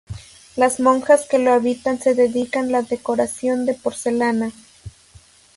[0.55, 4.51] Las monjas que lo habitan se dedican la decoración de porcelana.